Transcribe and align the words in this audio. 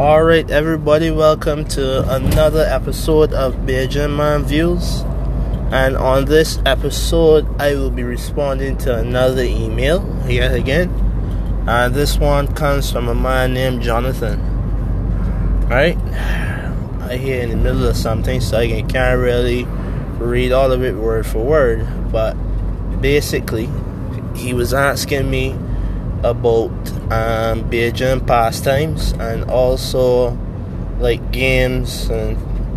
All 0.00 0.22
right, 0.22 0.50
everybody, 0.50 1.10
welcome 1.10 1.66
to 1.76 2.10
another 2.10 2.62
episode 2.62 3.34
of 3.34 3.54
Bajan 3.66 4.16
Man 4.16 4.44
Views. 4.44 5.02
And 5.72 5.94
on 5.94 6.24
this 6.24 6.58
episode, 6.64 7.46
I 7.60 7.74
will 7.74 7.90
be 7.90 8.02
responding 8.02 8.78
to 8.78 8.96
another 8.96 9.42
email 9.42 10.02
yet 10.26 10.54
again. 10.54 10.88
And 11.68 11.94
this 11.94 12.16
one 12.16 12.46
comes 12.54 12.90
from 12.90 13.08
a 13.08 13.14
man 13.14 13.52
named 13.52 13.82
Jonathan. 13.82 14.40
Right? 15.68 15.98
I 17.02 17.18
hear 17.18 17.42
in 17.42 17.50
the 17.50 17.56
middle 17.56 17.86
of 17.86 17.94
something, 17.94 18.40
so 18.40 18.56
I 18.56 18.80
can't 18.80 19.20
really 19.20 19.64
read 20.16 20.50
all 20.50 20.72
of 20.72 20.82
it 20.82 20.94
word 20.94 21.26
for 21.26 21.44
word. 21.44 21.86
But 22.10 22.32
basically, 23.02 23.68
he 24.34 24.54
was 24.54 24.72
asking 24.72 25.30
me 25.30 25.58
about 26.22 26.70
um, 27.10 27.68
Bajan 27.70 28.26
pastimes 28.26 29.12
and 29.12 29.44
also 29.50 30.36
like 30.98 31.32
games 31.32 32.08
and 32.10 32.36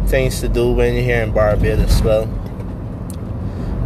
things 0.10 0.40
to 0.42 0.48
do 0.48 0.72
when 0.72 0.94
you're 0.94 1.04
here 1.04 1.24
in 1.24 1.32
Barbados. 1.34 2.02
Well, 2.02 2.30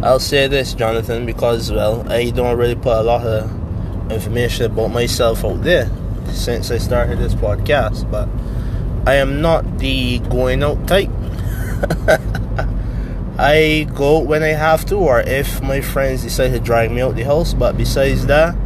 I'll 0.02 0.20
say 0.20 0.46
this, 0.46 0.74
Jonathan, 0.74 1.26
because 1.26 1.72
well, 1.72 2.10
I 2.10 2.30
don't 2.30 2.56
really 2.56 2.76
put 2.76 2.98
a 2.98 3.02
lot 3.02 3.26
of 3.26 4.12
information 4.12 4.66
about 4.66 4.88
myself 4.88 5.44
out 5.44 5.62
there 5.62 5.90
since 6.32 6.70
I 6.70 6.78
started 6.78 7.18
this 7.18 7.34
podcast, 7.34 8.10
but 8.10 8.28
I 9.08 9.14
am 9.14 9.40
not 9.40 9.78
the 9.78 10.20
going 10.20 10.62
out 10.62 10.86
type. 10.86 11.10
I 13.38 13.86
go 13.94 14.18
when 14.18 14.42
I 14.42 14.48
have 14.48 14.84
to, 14.86 14.96
or 14.96 15.20
if 15.20 15.62
my 15.62 15.80
friends 15.80 16.22
decide 16.22 16.48
to 16.50 16.60
drag 16.60 16.90
me 16.90 17.00
out 17.00 17.14
the 17.14 17.22
house. 17.22 17.54
But 17.54 17.76
besides 17.76 18.26
that, 18.26 18.56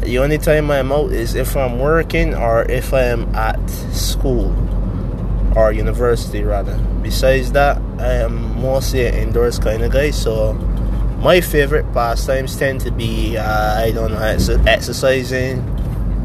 the 0.00 0.18
only 0.18 0.38
time 0.38 0.70
I'm 0.70 0.92
out 0.92 1.12
is 1.12 1.34
if 1.34 1.56
I'm 1.56 1.78
working 1.78 2.34
or 2.34 2.62
if 2.62 2.92
I 2.92 3.02
am 3.02 3.34
at 3.34 3.70
school 3.92 4.54
or 5.56 5.72
university, 5.72 6.42
rather. 6.42 6.78
Besides 7.02 7.52
that, 7.52 7.80
I 7.98 8.14
am 8.14 8.60
mostly 8.60 9.06
an 9.06 9.14
indoors 9.14 9.58
kind 9.58 9.82
of 9.82 9.92
guy. 9.92 10.10
So 10.10 10.54
my 11.22 11.40
favorite 11.40 11.92
pastimes 11.92 12.56
tend 12.56 12.80
to 12.82 12.90
be 12.90 13.36
uh, 13.36 13.74
I 13.80 13.90
don't 13.92 14.12
know 14.12 14.22
ex- 14.22 14.48
exercising, 14.48 15.60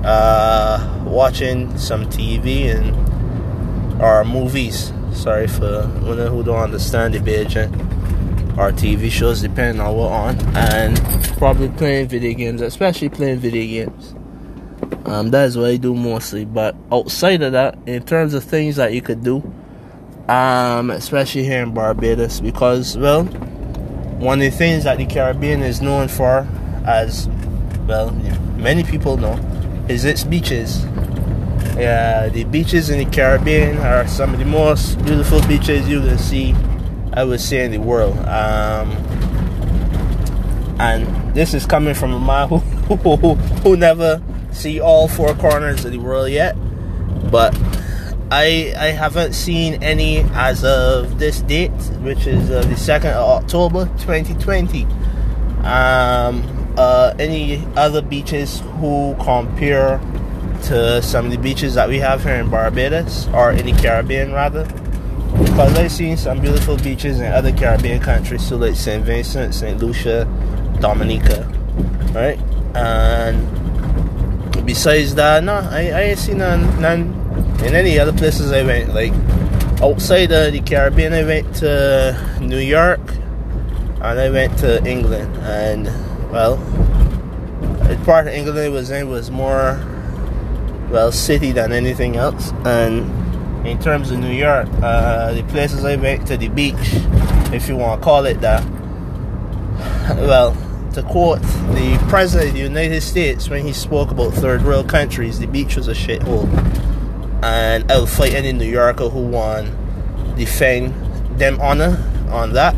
uh, 0.05 1.03
watching 1.05 1.77
some 1.77 2.05
TV 2.05 2.75
and 2.75 2.93
or 4.01 4.25
movies 4.25 4.91
Sorry 5.15 5.47
for 5.47 5.83
who 5.83 6.43
don't 6.43 6.59
understand 6.59 7.13
the 7.13 7.19
Bajan 7.19 7.71
or 8.57 8.71
TV 8.71 9.11
shows, 9.11 9.41
depending 9.41 9.81
on 9.81 9.95
what 9.95 10.11
on, 10.11 10.55
and 10.55 10.99
probably 11.37 11.69
playing 11.69 12.07
video 12.07 12.33
games, 12.33 12.61
especially 12.61 13.09
playing 13.09 13.39
video 13.39 13.85
games. 13.85 14.15
Um, 15.05 15.29
that 15.31 15.45
is 15.45 15.57
what 15.57 15.69
I 15.69 15.77
do 15.77 15.93
mostly. 15.93 16.45
But 16.45 16.75
outside 16.91 17.41
of 17.41 17.51
that, 17.51 17.77
in 17.85 18.03
terms 18.03 18.33
of 18.33 18.43
things 18.43 18.77
that 18.77 18.93
you 18.93 19.01
could 19.01 19.23
do, 19.23 19.43
um, 20.27 20.89
especially 20.89 21.43
here 21.43 21.61
in 21.61 21.73
Barbados, 21.73 22.41
because 22.41 22.97
well, 22.97 23.25
one 23.25 24.41
of 24.41 24.51
the 24.51 24.57
things 24.57 24.85
that 24.85 24.97
the 24.97 25.05
Caribbean 25.05 25.61
is 25.61 25.81
known 25.81 26.07
for, 26.07 26.47
as 26.85 27.27
well, 27.87 28.11
many 28.57 28.83
people 28.83 29.17
know, 29.17 29.33
is 29.87 30.05
its 30.05 30.23
beaches. 30.23 30.83
Yeah, 31.77 32.29
the 32.29 32.45
beaches 32.45 32.89
in 32.89 32.99
the 32.99 33.13
Caribbean 33.13 33.77
are 33.79 34.07
some 34.07 34.33
of 34.33 34.39
the 34.39 34.45
most 34.45 34.95
beautiful 35.03 35.45
beaches 35.47 35.87
you 35.89 35.99
can 35.99 36.17
see, 36.17 36.55
I 37.13 37.23
would 37.23 37.39
say, 37.39 37.65
in 37.65 37.71
the 37.71 37.79
world. 37.79 38.17
Um, 38.19 38.91
and 40.79 41.33
this 41.33 41.53
is 41.53 41.65
coming 41.65 41.93
from 41.93 42.13
a 42.13 42.19
man 42.19 42.49
who, 42.49 42.57
who, 42.57 43.35
who 43.35 43.77
never 43.77 44.21
see 44.51 44.79
all 44.79 45.07
four 45.07 45.33
corners 45.35 45.85
of 45.85 45.91
the 45.91 45.97
world 45.97 46.29
yet. 46.31 46.55
But 47.31 47.57
I 48.31 48.73
I 48.77 48.87
haven't 48.87 49.33
seen 49.33 49.83
any 49.83 50.19
as 50.33 50.63
of 50.63 51.19
this 51.19 51.41
date, 51.41 51.71
which 52.01 52.25
is 52.27 52.49
uh, 52.49 52.63
the 52.63 52.75
second 52.75 53.11
of 53.11 53.43
October, 53.43 53.85
2020. 53.99 54.83
Um, 55.63 56.43
uh, 56.77 57.13
any 57.19 57.65
other 57.75 58.01
beaches 58.01 58.61
who 58.79 59.15
compare 59.19 59.99
to 60.63 61.01
some 61.01 61.25
of 61.25 61.31
the 61.31 61.37
beaches 61.37 61.75
that 61.75 61.87
we 61.87 61.99
have 61.99 62.23
here 62.23 62.35
in 62.35 62.49
Barbados 62.49 63.27
or 63.29 63.51
in 63.51 63.65
the 63.65 63.71
Caribbean 63.73 64.33
rather. 64.33 64.65
Because 65.37 65.77
I've 65.77 65.91
seen 65.91 66.17
some 66.17 66.39
beautiful 66.39 66.77
beaches 66.77 67.19
in 67.19 67.31
other 67.31 67.51
Caribbean 67.51 67.99
countries, 67.99 68.47
so 68.47 68.57
like 68.57 68.75
St. 68.75 69.03
Vincent, 69.03 69.53
St. 69.53 69.77
Lucia, 69.81 70.25
Dominica, 70.79 71.43
right? 72.13 72.39
And 72.75 74.65
besides 74.65 75.15
that, 75.15 75.43
no, 75.43 75.53
I, 75.53 75.89
I 75.89 76.01
ain't 76.01 76.19
seen 76.19 76.37
none, 76.39 76.81
none 76.81 77.25
in 77.63 77.75
any 77.75 77.99
other 77.99 78.13
places 78.13 78.51
I 78.51 78.63
went. 78.63 78.93
Like 78.93 79.13
outside 79.81 80.31
of 80.31 80.53
the 80.53 80.61
Caribbean, 80.61 81.13
I 81.13 81.23
went 81.23 81.55
to 81.57 82.37
New 82.41 82.59
York 82.59 83.01
and 84.01 84.19
I 84.19 84.29
went 84.29 84.57
to 84.59 84.83
England. 84.85 85.35
And 85.37 85.85
well, 86.31 86.57
the 87.87 87.99
part 88.05 88.27
of 88.27 88.33
England 88.33 88.59
I 88.59 88.69
was 88.69 88.89
in 88.91 89.09
was 89.09 89.31
more 89.31 89.79
well 90.89 91.11
city 91.11 91.51
than 91.51 91.71
anything 91.71 92.15
else. 92.15 92.51
And 92.65 93.24
in 93.65 93.79
terms 93.79 94.11
of 94.11 94.19
New 94.19 94.31
York, 94.31 94.67
uh, 94.81 95.33
the 95.33 95.43
places 95.43 95.83
I 95.83 95.95
went 95.95 96.27
to 96.27 96.37
the 96.37 96.49
beach, 96.49 96.75
if 97.53 97.67
you 97.67 97.75
want 97.75 98.01
to 98.01 98.03
call 98.03 98.25
it 98.25 98.41
that. 98.41 98.63
Well, 100.15 100.55
to 100.93 101.01
quote 101.03 101.41
the 101.41 101.97
president 102.09 102.49
of 102.49 102.53
the 102.53 102.61
United 102.61 103.01
States 103.01 103.49
when 103.49 103.65
he 103.65 103.73
spoke 103.73 104.11
about 104.11 104.33
third 104.33 104.63
world 104.63 104.87
countries, 104.87 105.39
the 105.39 105.47
beach 105.47 105.75
was 105.75 105.87
a 105.87 105.93
shithole. 105.93 106.47
And 107.43 107.91
I'll 107.91 108.05
fight 108.05 108.33
any 108.33 108.53
New 108.53 108.69
Yorker 108.69 109.09
who 109.09 109.21
want 109.21 109.73
defend 110.35 110.93
them 111.39 111.59
honor 111.59 112.03
on 112.29 112.53
that. 112.53 112.75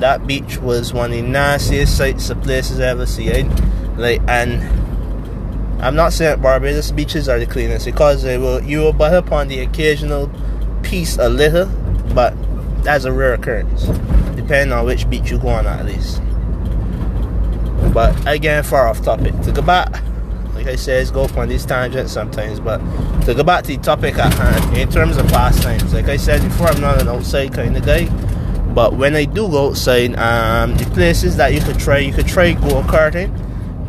That 0.00 0.26
beach 0.26 0.58
was 0.58 0.92
one 0.92 1.12
of 1.12 1.16
the 1.16 1.22
nastiest 1.22 1.96
sights 1.96 2.30
of 2.30 2.42
places 2.42 2.80
I 2.80 2.86
ever 2.86 3.06
seen. 3.06 3.50
Like 3.96 4.20
and 4.26 4.60
I'm 5.80 5.94
not 5.94 6.12
saying 6.12 6.40
Barbados 6.40 6.90
beaches 6.90 7.28
are 7.28 7.38
the 7.38 7.46
cleanest 7.46 7.84
because 7.84 8.22
they 8.22 8.38
will 8.38 8.62
you 8.62 8.80
will 8.80 8.92
butt 8.92 9.14
upon 9.14 9.48
the 9.48 9.60
occasional 9.60 10.30
piece 10.82 11.18
of 11.18 11.32
litter, 11.32 11.66
but 12.14 12.34
that's 12.82 13.04
a 13.04 13.12
rare 13.12 13.34
occurrence, 13.34 13.84
depending 14.36 14.72
on 14.72 14.86
which 14.86 15.08
beach 15.08 15.30
you 15.30 15.38
go 15.38 15.48
on 15.48 15.66
at 15.66 15.84
least. 15.84 16.22
But 17.92 18.16
again, 18.26 18.62
far 18.62 18.88
off 18.88 19.02
topic. 19.02 19.38
To 19.42 19.52
go 19.52 19.62
back, 19.62 20.02
like 20.54 20.66
I 20.66 20.76
said, 20.76 21.12
go 21.12 21.24
up 21.24 21.36
on 21.36 21.48
these 21.48 21.64
tangents 21.64 22.12
sometimes, 22.12 22.60
but 22.60 22.78
to 23.24 23.34
go 23.34 23.42
back 23.42 23.64
to 23.64 23.76
the 23.76 23.82
topic 23.82 24.16
at 24.18 24.32
hand, 24.34 24.76
in 24.76 24.90
terms 24.90 25.16
of 25.16 25.26
pastimes, 25.28 25.92
like 25.94 26.08
I 26.08 26.16
said 26.16 26.42
before, 26.42 26.68
I'm 26.68 26.80
not 26.80 27.00
an 27.00 27.08
outside 27.08 27.52
kind 27.52 27.76
of 27.76 27.84
guy. 27.84 28.06
But 28.74 28.94
when 28.94 29.14
I 29.14 29.24
do 29.24 29.48
go 29.48 29.68
outside, 29.68 30.16
um, 30.16 30.74
the 30.76 30.84
places 30.86 31.36
that 31.36 31.54
you 31.54 31.60
could 31.60 31.78
try, 31.78 31.98
you 31.98 32.12
could 32.12 32.26
try 32.26 32.52
go 32.52 32.82
karting 32.82 33.32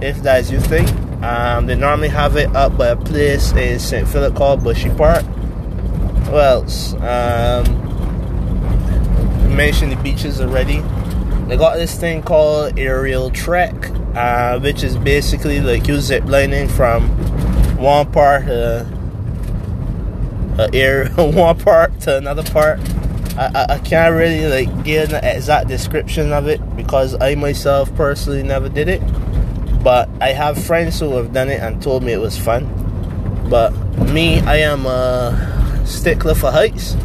if 0.03 0.21
that's 0.21 0.51
your 0.51 0.61
thing. 0.61 0.85
Um, 1.25 1.65
they 1.65 1.73
normally 1.75 2.09
have 2.09 2.35
it 2.35 2.55
up 2.55 2.77
by 2.77 2.89
a 2.89 2.95
place 2.95 3.51
in 3.53 3.79
St. 3.79 4.07
Philip 4.07 4.35
called 4.35 4.63
Bushy 4.63 4.91
Park. 4.91 5.25
Well, 6.29 6.61
um, 7.01 7.65
mentioned 9.55 9.91
the 9.91 9.99
beaches 10.03 10.39
already. 10.39 10.83
They 11.47 11.57
got 11.57 11.77
this 11.77 11.99
thing 11.99 12.21
called 12.21 12.77
aerial 12.77 13.31
trek, 13.31 13.73
uh, 14.13 14.59
which 14.59 14.83
is 14.83 14.97
basically 14.97 15.61
like 15.61 15.87
you 15.87 15.99
zip 15.99 16.25
lining 16.25 16.67
from 16.69 17.09
one 17.77 18.11
part 18.11 18.45
to 18.45 18.85
uh, 20.59 20.67
air, 20.73 21.09
one 21.15 21.57
part 21.57 21.99
to 22.01 22.17
another 22.17 22.43
part. 22.43 22.79
I, 23.35 23.51
I, 23.55 23.65
I 23.73 23.79
can't 23.79 24.13
really 24.13 24.45
like 24.45 24.83
give 24.83 25.11
an 25.11 25.25
exact 25.25 25.69
description 25.69 26.31
of 26.31 26.47
it 26.47 26.61
because 26.75 27.19
I 27.19 27.33
myself 27.33 27.93
personally 27.95 28.43
never 28.43 28.69
did 28.69 28.89
it 28.89 29.01
but 29.85 30.09
I 30.19 30.29
have 30.29 30.57
friends 30.65 30.99
who 30.99 31.15
have 31.15 31.31
done 31.31 31.47
it 31.47 31.61
and 31.61 31.79
told 31.79 32.01
me 32.01 32.11
it 32.11 32.19
was 32.19 32.35
fun. 32.35 32.65
But 33.51 33.69
me, 34.11 34.39
I 34.39 34.55
am 34.57 34.87
a 34.87 35.83
stickler 35.85 36.33
for 36.33 36.49
heights. 36.49 36.97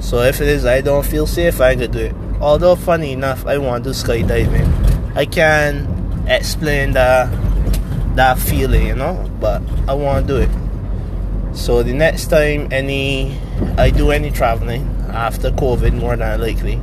So 0.00 0.18
if 0.20 0.38
it 0.42 0.48
is 0.48 0.66
I 0.66 0.82
don't 0.82 1.06
feel 1.06 1.26
safe, 1.26 1.62
I 1.62 1.74
could 1.74 1.92
do 1.92 2.00
it. 2.00 2.14
Although 2.38 2.76
funny 2.76 3.12
enough, 3.12 3.46
I 3.46 3.56
want 3.56 3.84
to 3.84 3.90
skydiving. 3.90 5.16
I 5.16 5.24
can 5.24 5.88
explain 6.28 6.92
that 6.92 7.32
that 8.16 8.38
feeling, 8.38 8.88
you 8.88 8.96
know, 8.96 9.26
but 9.40 9.62
I 9.88 9.94
want 9.94 10.28
to 10.28 10.34
do 10.34 10.40
it. 10.42 11.56
So 11.56 11.82
the 11.82 11.94
next 11.94 12.26
time 12.26 12.70
any 12.70 13.34
I 13.78 13.88
do 13.88 14.10
any 14.10 14.30
traveling 14.30 14.84
after 15.08 15.50
COVID, 15.52 15.94
more 15.94 16.16
than 16.16 16.38
likely, 16.38 16.82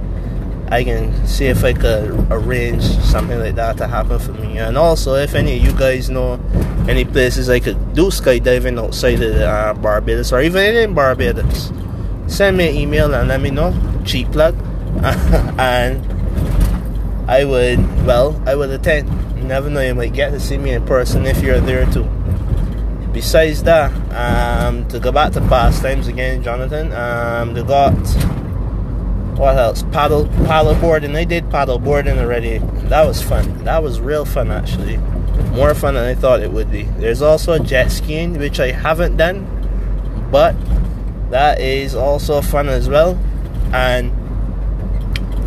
I 0.70 0.84
can 0.84 1.26
see 1.26 1.46
if 1.46 1.64
I 1.64 1.74
could 1.74 2.12
arrange 2.30 2.84
something 2.84 3.40
like 3.40 3.56
that 3.56 3.78
to 3.78 3.88
happen 3.88 4.20
for 4.20 4.34
me. 4.34 4.58
And 4.58 4.78
also, 4.78 5.16
if 5.16 5.34
any 5.34 5.58
of 5.58 5.64
you 5.64 5.72
guys 5.74 6.10
know 6.10 6.40
any 6.88 7.06
places 7.06 7.50
I 7.50 7.60
could 7.60 7.94
do 7.94 8.08
skydiving 8.08 8.80
outside 8.80 9.22
of 9.22 9.36
uh, 9.42 9.74
Barbados 9.76 10.34
or 10.34 10.42
even 10.42 10.76
in 10.76 10.94
Barbados, 10.94 11.72
send 12.28 12.58
me 12.58 12.70
an 12.70 12.76
email 12.76 13.14
and 13.14 13.28
let 13.30 13.42
me 13.42 13.50
know. 13.50 13.74
Cheap 14.06 14.32
plug. 14.32 14.56
and 15.60 16.04
I 17.30 17.46
would, 17.46 17.80
well, 18.06 18.42
I 18.46 18.56
would 18.56 18.70
attend. 18.70 19.10
You 19.38 19.44
never 19.44 19.70
know, 19.70 19.82
you 19.82 19.96
might 19.96 20.14
get 20.14 20.32
to 20.32 20.40
see 20.40 20.58
me 20.58 20.72
in 20.72 20.86
person 20.86 21.26
if 21.26 21.42
you're 21.42 21.60
there 21.60 21.86
too. 21.92 22.04
besides 23.14 23.64
that, 23.64 23.92
um, 24.14 24.88
to 24.90 25.00
go 25.00 25.12
back 25.12 25.34
to 25.34 25.42
past 25.42 25.82
times 25.82 26.08
again, 26.08 26.44
Jonathan, 26.44 26.92
um, 26.94 27.54
they 27.54 27.64
got 27.64 27.94
what 29.38 29.56
else? 29.58 29.84
Paddle 29.92 30.28
paddle 30.46 30.76
boarding. 30.76 31.14
They 31.14 31.26
did 31.26 31.50
paddle 31.52 31.78
boarding 31.80 32.18
already. 32.18 32.58
That 32.90 33.06
was 33.06 33.22
fun. 33.22 33.64
That 33.64 33.84
was 33.84 34.00
real 34.00 34.26
fun 34.26 34.52
actually. 34.52 34.98
More 35.52 35.74
fun 35.76 35.94
than 35.94 36.04
I 36.04 36.16
thought 36.16 36.42
it 36.42 36.52
would 36.52 36.72
be. 36.72 36.84
There's 36.84 37.22
also 37.22 37.60
jet 37.60 37.92
skiing, 37.92 38.38
which 38.40 38.60
I 38.60 38.72
haven't 38.72 39.18
done, 39.18 39.46
but 40.32 40.56
that 41.30 41.62
is 41.62 41.94
also 41.94 42.42
fun 42.42 42.68
as 42.68 42.90
well. 42.90 43.18
And 43.74 44.12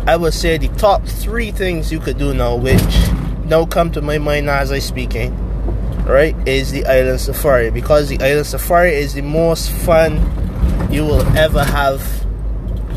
I 0.09 0.15
would 0.15 0.33
say 0.33 0.57
the 0.57 0.69
top 0.69 1.05
three 1.05 1.51
things 1.51 1.91
you 1.91 1.99
could 1.99 2.17
do 2.17 2.33
now, 2.33 2.55
which 2.55 2.81
now 3.45 3.65
come 3.65 3.91
to 3.91 4.01
my 4.01 4.17
mind 4.17 4.49
as 4.49 4.71
I 4.71 4.79
speaking, 4.79 5.35
right, 6.05 6.35
is 6.47 6.71
the 6.71 6.85
island 6.85 7.19
safari 7.19 7.69
because 7.71 8.07
the 8.07 8.19
island 8.21 8.47
safari 8.47 8.93
is 8.93 9.13
the 9.13 9.21
most 9.21 9.69
fun 9.69 10.17
you 10.91 11.03
will 11.03 11.21
ever 11.37 11.63
have 11.63 12.20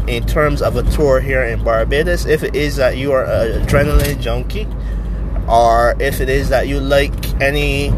in 0.07 0.27
terms 0.27 0.63
of 0.63 0.77
a 0.77 0.83
tour 0.91 1.21
here 1.21 1.45
in 1.45 1.63
Barbados. 1.63 2.27
If 2.27 2.43
it 2.43 2.55
is 2.55 2.77
that 2.77 2.97
you 2.97 3.13
are 3.13 3.25
an 3.25 3.63
adrenaline 3.63 4.21
junkie, 4.21 4.69
or 5.49 5.95
if 6.01 6.21
it 6.21 6.29
is 6.29 6.49
that 6.49 6.69
you 6.69 6.81
like 6.81 7.13
any 7.41 7.91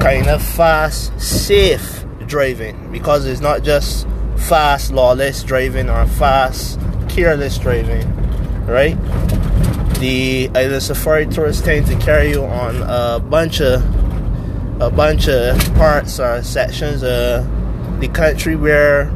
kind 0.00 0.28
of 0.28 0.42
fast, 0.42 1.18
safe 1.20 2.04
driving, 2.26 2.90
because 2.90 3.26
it's 3.26 3.40
not 3.40 3.62
just 3.62 4.06
fast, 4.36 4.92
lawless 4.92 5.42
driving 5.42 5.88
or 5.88 6.06
fast, 6.06 6.80
careless 7.08 7.58
driving, 7.58 8.08
right? 8.66 8.96
The 10.00 10.50
uh, 10.52 10.58
island 10.58 10.82
safari 10.82 11.26
tours 11.26 11.60
tend 11.62 11.86
to 11.86 11.96
carry 11.98 12.30
you 12.30 12.44
on 12.44 12.82
a 12.82 13.20
bunch 13.20 13.60
of 13.60 13.82
a 14.80 14.90
bunch 14.90 15.28
of 15.28 15.56
parts 15.76 16.18
or 16.18 16.42
sections 16.42 17.04
of 17.04 17.46
the 18.00 18.08
country 18.08 18.56
where 18.56 19.12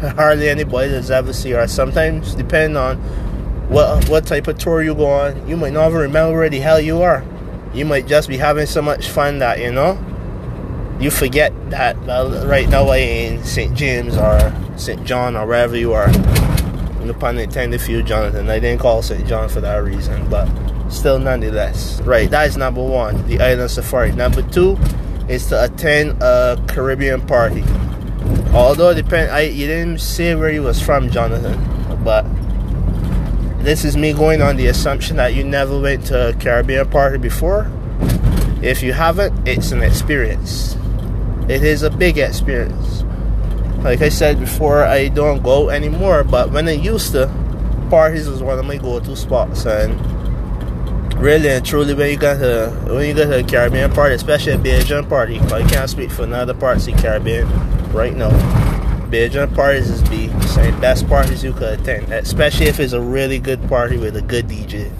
hardly 0.16 0.48
anybody 0.48 0.90
has 0.90 1.10
ever 1.10 1.32
seen, 1.32 1.54
or 1.54 1.66
sometimes 1.66 2.34
depending 2.34 2.76
on 2.76 2.98
what 3.68 4.08
what 4.08 4.26
type 4.26 4.46
of 4.46 4.58
tour 4.58 4.82
you 4.82 4.94
go 4.94 5.06
on, 5.06 5.48
you 5.48 5.56
might 5.56 5.72
not 5.72 5.88
even 5.88 6.00
remember 6.00 6.36
where 6.38 6.48
the 6.48 6.60
hell 6.60 6.80
you 6.80 7.02
are. 7.02 7.24
You 7.74 7.84
might 7.84 8.06
just 8.06 8.28
be 8.28 8.36
having 8.36 8.66
so 8.66 8.80
much 8.80 9.08
fun 9.08 9.38
that 9.40 9.58
you 9.60 9.72
know 9.72 9.98
you 11.00 11.10
forget 11.10 11.52
that 11.70 11.96
right 12.46 12.68
now 12.68 12.88
I 12.88 12.98
in 12.98 13.44
St. 13.44 13.76
James 13.76 14.16
or 14.16 14.52
St. 14.76 15.04
John 15.04 15.36
or 15.36 15.46
wherever 15.46 15.76
you 15.76 15.92
are. 15.92 16.08
No 17.04 17.14
pun 17.14 17.38
intended 17.38 17.80
for 17.80 17.92
you, 17.92 18.02
Jonathan. 18.02 18.50
I 18.50 18.58
didn't 18.58 18.80
call 18.80 19.02
St. 19.02 19.26
John 19.26 19.48
for 19.48 19.60
that 19.60 19.76
reason, 19.76 20.28
but 20.28 20.48
still 20.90 21.18
nonetheless. 21.18 22.00
Right, 22.02 22.28
that 22.30 22.48
is 22.48 22.56
number 22.56 22.82
one, 22.82 23.26
the 23.28 23.40
island 23.40 23.70
safari. 23.70 24.12
Number 24.12 24.42
two 24.42 24.76
is 25.28 25.46
to 25.46 25.64
attend 25.64 26.22
a 26.22 26.62
Caribbean 26.68 27.26
party. 27.26 27.62
Although 28.52 28.94
depend, 28.94 29.30
I 29.30 29.42
you 29.42 29.66
didn't 29.66 30.00
say 30.00 30.34
where 30.34 30.50
you 30.50 30.62
was 30.62 30.80
from, 30.80 31.10
Jonathan, 31.10 31.58
but 32.02 32.24
this 33.62 33.84
is 33.84 33.96
me 33.96 34.12
going 34.12 34.40
on 34.40 34.56
the 34.56 34.66
assumption 34.68 35.16
that 35.16 35.34
you 35.34 35.44
never 35.44 35.78
went 35.78 36.06
to 36.06 36.30
a 36.30 36.32
Caribbean 36.32 36.88
party 36.88 37.18
before. 37.18 37.70
If 38.62 38.82
you 38.82 38.92
haven't, 38.92 39.46
it's 39.46 39.72
an 39.72 39.82
experience. 39.82 40.76
It 41.48 41.62
is 41.62 41.82
a 41.82 41.90
big 41.90 42.18
experience. 42.18 43.04
Like 43.84 44.00
I 44.00 44.08
said 44.08 44.40
before, 44.40 44.82
I 44.82 45.08
don't 45.08 45.42
go 45.42 45.68
anymore, 45.68 46.24
but 46.24 46.50
when 46.50 46.66
I 46.66 46.72
used 46.72 47.12
to, 47.12 47.26
parties 47.90 48.28
was 48.28 48.42
one 48.42 48.58
of 48.58 48.64
my 48.64 48.76
go-to 48.76 49.14
spots, 49.14 49.66
and 49.66 49.94
really 51.16 51.48
and 51.48 51.64
truly, 51.64 51.94
when 51.94 52.10
you 52.10 52.16
got 52.16 52.38
to 52.38 52.70
when 52.86 53.06
you 53.06 53.14
go 53.14 53.30
to 53.30 53.38
a 53.38 53.44
Caribbean 53.44 53.92
party, 53.92 54.14
especially 54.14 54.52
a 54.52 54.58
Bajan 54.58 55.08
party, 55.08 55.38
I 55.38 55.62
can't 55.68 55.88
speak 55.88 56.10
for 56.10 56.24
another 56.24 56.54
parts 56.54 56.88
of 56.88 56.96
the 56.96 57.02
Caribbean 57.02 57.46
right 57.92 58.14
now. 58.14 58.30
Bajan 59.10 59.54
parties 59.54 59.88
is 59.88 60.02
the 60.04 60.28
same 60.42 60.78
best 60.80 61.08
parties 61.08 61.42
you 61.42 61.52
could 61.52 61.80
attend, 61.80 62.12
especially 62.12 62.66
if 62.66 62.78
it's 62.78 62.92
a 62.92 63.00
really 63.00 63.38
good 63.38 63.66
party 63.68 63.96
with 63.96 64.16
a 64.16 64.22
good 64.22 64.46
DJ. 64.48 64.92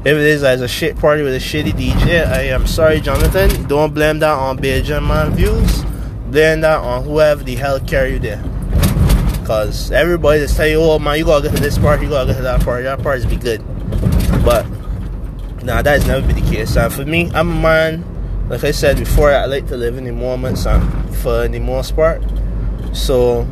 If 0.00 0.06
it 0.06 0.16
is 0.16 0.42
as 0.42 0.60
a 0.60 0.68
shit 0.68 0.96
party 0.96 1.22
with 1.22 1.34
a 1.34 1.38
shitty 1.38 1.72
DJ, 1.72 2.26
I 2.26 2.42
am 2.42 2.66
sorry, 2.66 3.00
Jonathan. 3.00 3.66
Don't 3.68 3.94
blame 3.94 4.18
that 4.20 4.32
on 4.32 4.58
Bajan 4.58 5.06
man 5.06 5.32
views. 5.32 5.84
Blame 6.30 6.60
that 6.62 6.78
on 6.78 7.04
whoever 7.04 7.42
the 7.42 7.54
hell 7.54 7.80
carry 7.80 8.12
you 8.12 8.18
there. 8.18 8.42
Cause 9.44 9.90
everybody 9.92 10.40
just 10.40 10.56
tell 10.56 10.66
you, 10.66 10.80
oh 10.80 10.98
man, 10.98 11.18
you 11.18 11.24
gotta 11.24 11.48
get 11.48 11.56
to 11.56 11.62
this 11.62 11.78
party, 11.78 12.04
you 12.04 12.10
gotta 12.10 12.26
get 12.26 12.36
to 12.36 12.42
that 12.42 12.60
party, 12.60 12.84
that 12.84 13.02
party's 13.02 13.24
be 13.24 13.36
good. 13.36 13.64
But 14.44 14.66
nah, 15.62 15.80
that's 15.82 16.06
never 16.06 16.26
been 16.26 16.44
the 16.44 16.50
case. 16.50 16.76
And 16.76 16.92
for 16.92 17.04
me, 17.04 17.30
I'm 17.34 17.50
a 17.50 17.60
man, 17.60 18.17
like 18.48 18.64
I 18.64 18.70
said 18.70 18.98
before, 18.98 19.30
I 19.30 19.44
like 19.46 19.66
to 19.68 19.76
live 19.76 19.98
in 19.98 20.04
the 20.04 20.12
moments 20.12 20.66
and 20.66 21.16
for 21.18 21.46
the 21.48 21.58
most 21.58 21.94
part. 21.94 22.22
So 22.92 23.44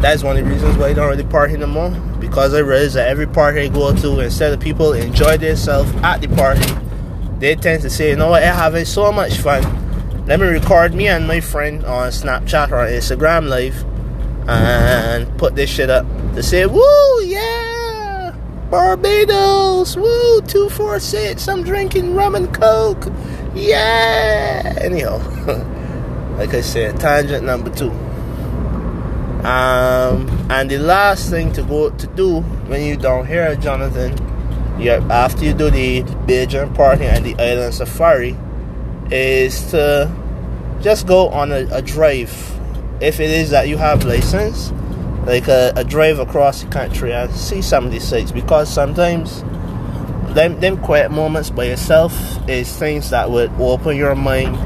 that's 0.00 0.22
one 0.22 0.36
of 0.36 0.44
the 0.44 0.50
reasons 0.50 0.76
why 0.76 0.88
I 0.88 0.92
don't 0.92 1.08
really 1.08 1.24
party 1.24 1.56
no 1.56 1.66
more. 1.66 1.90
Because 2.18 2.54
I 2.54 2.58
realize 2.58 2.94
that 2.94 3.08
every 3.08 3.26
party 3.26 3.60
I 3.62 3.68
go 3.68 3.94
to, 3.94 4.20
instead 4.20 4.52
of 4.52 4.60
people 4.60 4.92
enjoy 4.92 5.36
themselves 5.36 5.92
at 6.02 6.20
the 6.20 6.28
party, 6.28 6.66
they 7.38 7.54
tend 7.54 7.82
to 7.82 7.90
say, 7.90 8.10
you 8.10 8.16
know 8.16 8.30
what, 8.30 8.42
I'm 8.42 8.54
having 8.54 8.84
so 8.84 9.12
much 9.12 9.38
fun. 9.38 9.62
Let 10.26 10.40
me 10.40 10.46
record 10.46 10.94
me 10.94 11.08
and 11.08 11.26
my 11.26 11.40
friend 11.40 11.84
on 11.84 12.10
Snapchat 12.10 12.70
or 12.70 12.86
Instagram 12.86 13.48
Live 13.48 13.84
and 14.48 15.38
put 15.38 15.56
this 15.56 15.70
shit 15.70 15.90
up 15.90 16.06
to 16.34 16.42
say, 16.42 16.66
woo, 16.66 17.22
yeah, 17.24 17.71
Barbados, 18.72 19.98
woo, 19.98 20.40
246, 20.40 21.46
I'm 21.46 21.62
drinking 21.62 22.14
rum 22.14 22.34
and 22.34 22.54
coke, 22.54 23.04
yeah. 23.54 24.78
Anyhow, 24.80 25.18
like 26.38 26.54
I 26.54 26.62
said, 26.62 26.98
tangent 26.98 27.44
number 27.44 27.68
two. 27.68 27.90
Um, 29.46 30.26
and 30.48 30.70
the 30.70 30.78
last 30.78 31.28
thing 31.28 31.52
to 31.52 31.62
go 31.62 31.90
to 31.90 32.06
do 32.06 32.40
when 32.40 32.82
you 32.82 32.96
down 32.96 33.26
here, 33.26 33.54
Jonathan, 33.56 34.16
you 34.80 34.92
after 34.92 35.44
you 35.44 35.52
do 35.52 35.68
the 35.68 36.00
Bajan 36.26 36.74
party 36.74 37.04
and 37.04 37.26
the 37.26 37.34
island 37.34 37.74
safari, 37.74 38.34
is 39.10 39.70
to 39.72 40.10
just 40.80 41.06
go 41.06 41.28
on 41.28 41.52
a, 41.52 41.66
a 41.72 41.82
drive. 41.82 42.32
If 43.02 43.20
it 43.20 43.28
is 43.28 43.50
that 43.50 43.68
you 43.68 43.76
have 43.76 44.06
license, 44.06 44.72
like 45.24 45.48
a, 45.48 45.72
a, 45.76 45.84
drive 45.84 46.18
across 46.18 46.62
the 46.62 46.68
country 46.68 47.12
and 47.12 47.32
see 47.32 47.62
some 47.62 47.86
of 47.86 47.92
these 47.92 48.06
sites, 48.06 48.32
because 48.32 48.72
sometimes 48.72 49.42
them 50.34 50.58
them 50.60 50.78
quiet 50.78 51.10
moments 51.10 51.50
by 51.50 51.64
yourself 51.64 52.12
is 52.48 52.74
things 52.76 53.10
that 53.10 53.30
would 53.30 53.50
open 53.58 53.96
your 53.96 54.14
mind 54.14 54.56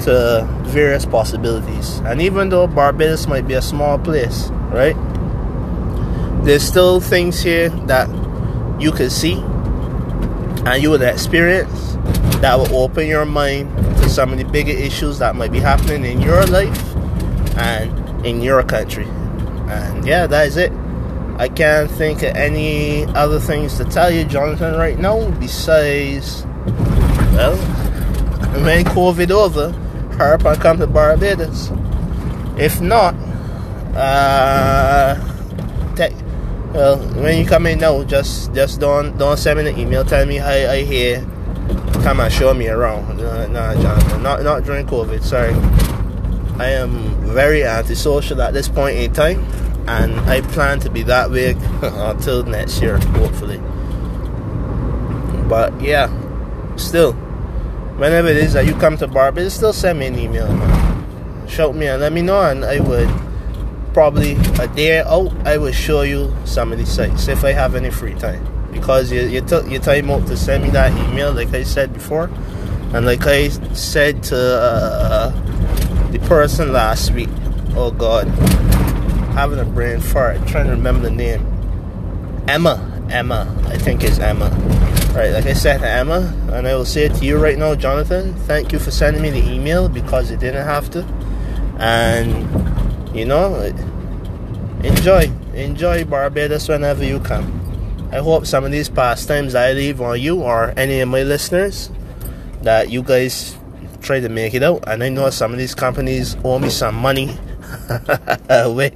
to 0.00 0.46
various 0.62 1.04
possibilities. 1.04 1.98
And 2.00 2.22
even 2.22 2.48
though 2.48 2.66
Barbados 2.66 3.26
might 3.26 3.46
be 3.46 3.54
a 3.54 3.62
small 3.62 3.98
place, 3.98 4.48
right? 4.70 4.96
There's 6.44 6.62
still 6.62 7.00
things 7.00 7.42
here 7.42 7.70
that 7.86 8.08
you 8.80 8.92
can 8.92 9.10
see 9.10 9.42
and 10.66 10.82
you 10.82 10.90
will 10.90 11.02
experience 11.02 11.96
that 12.40 12.58
will 12.58 12.74
open 12.76 13.06
your 13.06 13.24
mind 13.24 13.74
to 13.98 14.08
some 14.08 14.32
of 14.32 14.38
the 14.38 14.44
bigger 14.44 14.72
issues 14.72 15.18
that 15.18 15.34
might 15.34 15.50
be 15.50 15.60
happening 15.60 16.04
in 16.04 16.20
your 16.20 16.44
life 16.46 16.96
and 17.56 18.26
in 18.26 18.42
your 18.42 18.62
country. 18.62 19.06
And 19.68 20.06
yeah, 20.06 20.26
that 20.26 20.46
is 20.46 20.56
it. 20.56 20.72
I 21.38 21.48
can't 21.48 21.90
think 21.90 22.22
of 22.22 22.34
any 22.34 23.04
other 23.06 23.38
things 23.38 23.76
to 23.76 23.84
tell 23.84 24.10
you, 24.10 24.24
Jonathan, 24.24 24.74
right 24.74 24.98
now, 24.98 25.30
besides, 25.32 26.44
well, 27.34 27.56
when 28.64 28.84
COVID 28.86 29.30
over, 29.30 29.72
hurry 30.16 30.38
and 30.44 30.60
come 30.60 30.78
to 30.78 30.86
Barbados. 30.86 31.70
If 32.58 32.80
not, 32.80 33.14
uh, 33.94 35.22
well, 36.76 36.98
when 37.22 37.38
you 37.38 37.46
come 37.46 37.66
in 37.66 37.78
now, 37.78 38.04
just 38.04 38.52
just 38.52 38.80
don't 38.80 39.16
don't 39.16 39.38
send 39.38 39.58
me 39.58 39.70
an 39.70 39.78
email 39.78 40.04
telling 40.04 40.28
me 40.28 40.40
I 40.40 40.74
I 40.74 40.82
hear 40.82 41.20
come 42.02 42.20
and 42.20 42.30
show 42.30 42.52
me 42.52 42.68
around. 42.68 43.16
No, 43.16 43.46
no, 43.46 43.80
Jonathan, 43.80 44.22
not 44.22 44.42
not 44.42 44.64
during 44.64 44.86
COVID. 44.86 45.22
Sorry, 45.22 45.54
I 46.58 46.70
am 46.70 46.90
very 47.32 47.64
antisocial 47.64 48.40
at 48.42 48.54
this 48.54 48.68
point 48.68 48.96
in 48.96 49.12
time, 49.12 49.44
and 49.88 50.18
I 50.20 50.40
plan 50.40 50.80
to 50.80 50.90
be 50.90 51.02
that 51.04 51.30
way 51.30 51.50
until 51.82 52.44
next 52.44 52.80
year, 52.80 52.98
hopefully. 52.98 53.58
But 55.48 55.80
yeah, 55.80 56.08
still 56.76 57.12
whenever 57.96 58.28
it 58.28 58.36
is 58.36 58.52
that 58.52 58.66
you 58.66 58.74
come 58.74 58.96
to 58.98 59.06
Barbados, 59.06 59.54
still 59.54 59.72
send 59.72 59.98
me 59.98 60.06
an 60.06 60.18
email. 60.18 60.48
Shout 61.48 61.74
me 61.74 61.86
and 61.86 62.00
let 62.00 62.12
me 62.12 62.22
know, 62.22 62.40
and 62.42 62.64
I 62.64 62.80
would 62.80 63.08
probably 63.92 64.32
a 64.60 64.68
day 64.68 65.00
out, 65.00 65.32
I 65.46 65.56
will 65.56 65.72
show 65.72 66.02
you 66.02 66.34
some 66.44 66.72
of 66.72 66.78
these 66.78 66.92
sites 66.92 67.28
if 67.28 67.44
I 67.44 67.52
have 67.52 67.74
any 67.74 67.90
free 67.90 68.14
time. 68.14 68.46
Because 68.70 69.10
you, 69.10 69.22
you 69.22 69.40
took 69.40 69.70
your 69.70 69.80
time 69.80 70.10
out 70.10 70.26
to 70.26 70.36
send 70.36 70.64
me 70.64 70.70
that 70.70 70.92
email, 71.08 71.32
like 71.32 71.54
I 71.54 71.62
said 71.62 71.94
before, 71.94 72.30
and 72.92 73.06
like 73.06 73.26
I 73.26 73.48
said 73.48 74.22
to 74.24 74.36
uh, 74.36 75.32
the 76.12 76.18
person 76.20 76.72
last 76.72 77.10
week. 77.12 77.28
Oh 77.74 77.90
God, 77.90 78.26
having 79.34 79.58
a 79.58 79.64
brain 79.64 80.00
fart, 80.00 80.46
trying 80.46 80.66
to 80.66 80.72
remember 80.72 81.02
the 81.08 81.10
name. 81.10 81.46
Emma, 82.48 83.06
Emma, 83.10 83.52
I 83.66 83.76
think 83.76 84.04
it's 84.04 84.18
Emma 84.18 84.50
Right, 85.16 85.30
like 85.30 85.46
I 85.46 85.54
said 85.54 85.82
Emma, 85.82 86.30
and 86.52 86.68
I 86.68 86.74
will 86.74 86.84
say 86.84 87.06
it 87.06 87.14
to 87.14 87.24
you 87.24 87.38
right 87.38 87.56
now, 87.56 87.74
Jonathan, 87.74 88.34
thank 88.40 88.70
you 88.70 88.78
for 88.78 88.90
sending 88.90 89.22
me 89.22 89.30
the 89.30 89.50
email 89.50 89.88
because 89.88 90.30
you 90.30 90.36
didn't 90.36 90.66
have 90.66 90.90
to. 90.90 91.00
and 91.78 93.16
you 93.16 93.24
know, 93.24 93.54
enjoy, 94.84 95.32
enjoy 95.54 96.04
Barbados 96.04 96.68
whenever 96.68 97.02
you 97.02 97.18
come. 97.20 97.48
I 98.12 98.18
hope 98.18 98.44
some 98.44 98.64
of 98.64 98.72
these 98.72 98.90
pastimes 98.90 99.54
I 99.54 99.72
leave 99.72 100.02
on 100.02 100.20
you 100.20 100.42
or 100.42 100.74
any 100.76 101.00
of 101.00 101.08
my 101.08 101.22
listeners 101.22 101.90
that 102.60 102.90
you 102.90 103.02
guys 103.02 103.56
try 104.06 104.20
to 104.20 104.28
make 104.28 104.54
it 104.54 104.62
out. 104.62 104.84
And 104.86 105.02
I 105.02 105.08
know 105.08 105.28
some 105.30 105.52
of 105.52 105.58
these 105.58 105.74
companies 105.74 106.36
owe 106.44 106.58
me 106.58 106.70
some 106.70 106.94
money. 106.94 107.26
when, 108.48 108.92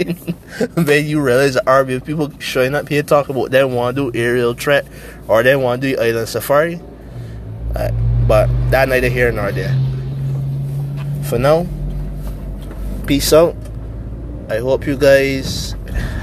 when 0.87 1.07
you 1.07 1.21
realize 1.21 1.55
the 1.55 1.62
army 1.67 1.95
of 1.95 2.05
people 2.05 2.33
showing 2.38 2.75
up 2.75 2.88
here 2.88 3.02
talking 3.02 3.35
about 3.35 3.50
they 3.50 3.64
want 3.64 3.97
to 3.97 4.12
do 4.12 4.19
aerial 4.19 4.55
trek 4.55 4.85
or 5.26 5.43
they 5.43 5.57
want 5.57 5.83
to 5.83 5.97
do 5.97 6.00
island 6.00 6.29
safari. 6.29 6.81
Uh, 7.75 7.90
but 8.29 8.49
that 8.71 8.88
neither 8.88 9.09
here 9.09 9.33
nor 9.33 9.50
there. 9.50 9.75
For 11.25 11.38
now, 11.38 11.67
peace 13.07 13.33
out. 13.33 13.57
I 14.49 14.59
hope 14.59 14.87
you 14.87 14.97
guys 14.97 15.75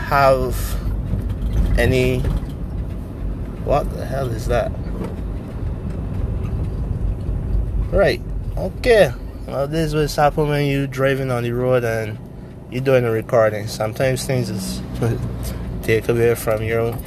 have 0.08 0.56
any. 1.77 2.20
What 3.65 3.91
the 3.94 4.06
hell 4.06 4.29
is 4.29 4.48
that? 4.48 4.72
Right. 7.91 8.22
Okay. 8.58 9.14
Well, 9.46 9.68
this 9.68 9.90
is 9.90 9.96
what's 9.96 10.16
happening 10.16 10.50
when 10.50 10.66
you 10.66 10.88
driving 10.88 11.30
on 11.30 11.44
the 11.44 11.52
road 11.52 11.84
and 11.84 12.18
you're 12.72 12.84
doing 12.84 13.06
a 13.06 13.12
recording. 13.12 13.68
Sometimes 13.68 14.26
things 14.26 14.50
is 14.50 14.82
take 15.84 16.10
away 16.10 16.34
from 16.34 16.64
your 16.64 16.98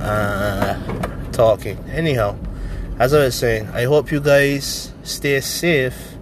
uh, 0.00 1.30
talking. 1.30 1.78
Anyhow, 1.88 2.36
as 2.98 3.14
I 3.14 3.26
was 3.26 3.36
saying, 3.36 3.68
I 3.68 3.84
hope 3.84 4.10
you 4.10 4.20
guys 4.20 4.92
stay 5.04 5.40
safe 5.40 6.16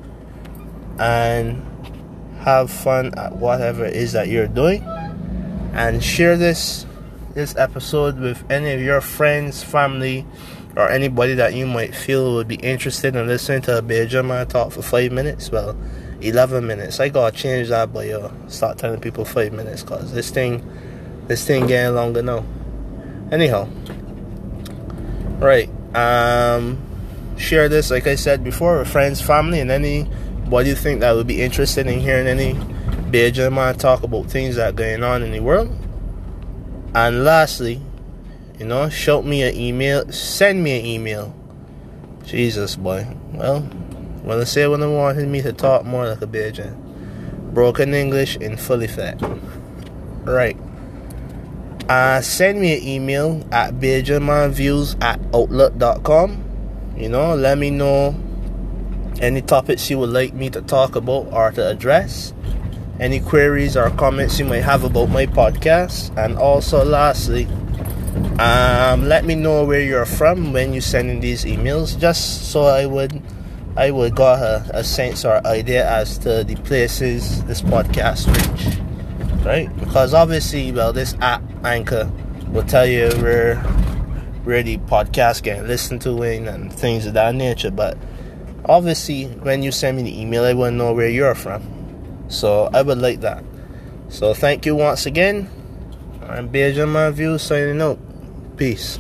and 0.99 1.65
have 2.41 2.71
fun 2.71 3.15
at 3.17 3.37
whatever 3.37 3.87
it 3.87 3.97
is 3.97 4.13
that 4.13 4.29
you're 4.29 4.47
doing, 4.47 4.83
and 5.73 6.05
share 6.05 6.37
this 6.37 6.85
this 7.33 7.57
episode 7.57 8.19
with 8.19 8.45
any 8.51 8.73
of 8.73 8.83
your 8.83 9.01
friends, 9.01 9.63
family, 9.63 10.27
or 10.77 10.89
anybody 10.91 11.35
that 11.35 11.55
you 11.55 11.67
might 11.67 11.95
feel 11.95 12.35
would 12.35 12.49
be 12.49 12.57
interested 12.57 13.15
in 13.15 13.27
listening 13.27 13.63
to 13.63 13.79
a 13.79 13.83
Bajan 13.83 14.27
man 14.27 14.47
talk 14.47 14.73
for 14.73 14.83
five 14.83 15.13
minutes. 15.13 15.51
Well, 15.51 15.77
11 16.21 16.67
minutes. 16.67 17.01
I 17.01 17.09
gotta 17.09 17.37
change 17.37 17.69
that, 17.69 17.93
but 17.93 18.07
yo, 18.07 18.33
start 18.49 18.79
telling 18.79 19.01
people 19.01 19.25
five 19.25 19.53
minutes 19.53 19.83
because 19.83 20.13
this 20.13 20.31
thing, 20.31 20.67
this 21.27 21.47
thing 21.47 21.67
getting 21.67 21.95
longer 21.95 22.23
now. 22.23 22.45
Anyhow, 23.31 23.69
right. 25.39 25.69
Um, 25.95 26.79
share 27.37 27.69
this, 27.69 27.91
like 27.91 28.07
I 28.07 28.15
said 28.17 28.43
before, 28.43 28.79
with 28.79 28.89
friends, 28.89 29.21
family, 29.21 29.61
and 29.61 29.71
any 29.71 30.09
anybody 30.55 30.69
you 30.69 30.77
think 30.77 31.01
that 31.01 31.13
would 31.17 31.27
be 31.27 31.43
interested 31.43 31.87
in 31.87 31.99
hearing 31.99 32.27
any 32.27 32.55
Bajan 33.11 33.53
man 33.53 33.77
talk 33.77 34.03
about 34.03 34.27
things 34.27 34.57
that 34.57 34.69
are 34.69 34.73
going 34.73 35.03
on 35.03 35.23
in 35.23 35.33
the 35.33 35.41
world. 35.41 35.71
And 36.95 37.25
lastly, 37.25 37.81
you 38.59 38.67
know, 38.67 38.89
shoot 38.89 39.25
me 39.25 39.43
an 39.43 39.55
email, 39.57 40.11
send 40.13 40.63
me 40.63 40.79
an 40.79 40.87
email. 40.87 41.35
Jesus, 42.25 42.77
boy. 42.77 43.07
Well, 43.33 43.69
well, 44.23 44.41
I 44.41 44.45
say 44.45 44.67
when 44.67 44.83
I 44.83 44.87
wanted 44.87 45.29
me 45.29 45.43
to 45.43 45.53
talk 45.53 45.85
more 45.85 46.07
like 46.07 46.23
a 46.23 46.27
Bajan. 46.27 47.53
Broken 47.53 47.95
English 47.95 48.37
in 48.37 48.57
fully 48.57 48.87
fat. 48.87 49.21
Right. 50.25 50.57
Uh, 51.89 52.21
send 52.23 52.61
me 52.61 52.79
an 52.79 52.83
email 52.83 53.47
at 53.53 53.75
BajanManViews 53.75 55.03
at 55.03 55.21
Outlook.com. 55.35 56.43
You 56.97 57.09
know, 57.11 57.35
let 57.35 57.59
me 57.59 57.71
know 57.71 58.15
any 59.21 59.43
topics 59.43 59.91
you 59.91 59.99
would 59.99 60.11
like 60.11 60.33
me 60.33 60.49
to 60.51 60.63
talk 60.63 60.97
about 60.97 61.29
or 61.33 61.53
to 61.53 61.69
address. 61.69 62.33
Any 62.99 63.21
queries 63.21 63.77
or 63.77 63.91
comments 63.91 64.39
you 64.39 64.47
might 64.47 64.63
have 64.63 64.85
about 64.85 65.11
my 65.11 65.27
podcast. 65.27 66.17
And 66.17 66.39
also, 66.39 66.85
lastly, 66.85 67.47
um, 68.39 69.05
let 69.05 69.25
me 69.25 69.35
know 69.35 69.65
where 69.65 69.81
you're 69.81 70.07
from 70.07 70.53
when 70.53 70.73
you're 70.73 70.83
sending 70.83 71.21
these 71.21 71.45
emails, 71.45 71.99
just 71.99 72.51
so 72.51 72.63
I 72.63 72.87
would 72.87 73.23
I 73.77 73.91
would 73.91 74.15
got 74.15 74.41
a, 74.41 74.79
a 74.79 74.85
sense 74.85 75.25
or 75.25 75.45
idea 75.47 75.89
as 75.89 76.19
to 76.19 76.45
the 76.45 76.55
places 76.57 77.43
this 77.45 77.61
podcast 77.61 78.27
reach, 78.29 79.45
right? 79.45 79.77
Because 79.81 80.15
obviously, 80.15 80.71
well, 80.71 80.93
this 80.93 81.17
app 81.21 81.43
Anchor 81.65 82.11
will 82.49 82.63
tell 82.65 82.87
you 82.87 83.09
where 83.23 83.57
where 84.45 84.63
the 84.63 84.79
podcast 84.79 85.43
can 85.43 85.67
listen 85.67 85.99
to 86.01 86.23
in 86.23 86.47
and 86.47 86.73
things 86.73 87.07
of 87.07 87.15
that 87.15 87.35
nature. 87.35 87.71
But 87.71 87.97
obviously, 88.67 89.25
when 89.27 89.63
you 89.63 89.73
send 89.73 89.97
me 89.97 90.05
the 90.05 90.21
email, 90.21 90.45
I 90.45 90.53
want 90.53 90.75
to 90.75 90.77
know 90.77 90.93
where 90.93 91.09
you're 91.09 91.35
from. 91.35 91.63
So 92.29 92.71
I 92.73 92.83
would 92.83 92.99
like 92.99 93.21
that. 93.21 93.43
So 94.09 94.35
thank 94.35 94.67
you 94.67 94.77
once 94.77 95.07
again. 95.07 95.49
I'm 96.29 96.49
Bajan 96.49 96.89
My 96.89 97.11
View 97.11 97.37
signing 97.39 97.83
out. 97.83 97.99
Peace. 98.57 98.99